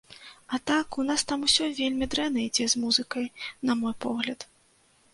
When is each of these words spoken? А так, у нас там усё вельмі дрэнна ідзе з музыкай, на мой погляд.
А 0.57 0.57
так, 0.69 0.97
у 1.03 1.05
нас 1.09 1.25
там 1.33 1.43
усё 1.49 1.69
вельмі 1.81 2.09
дрэнна 2.15 2.39
ідзе 2.49 2.69
з 2.75 2.83
музыкай, 2.87 3.31
на 3.69 3.81
мой 3.83 3.99
погляд. 4.09 4.53